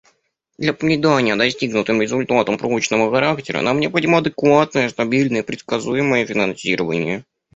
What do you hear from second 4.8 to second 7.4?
стабильное и предсказуемое финансирование.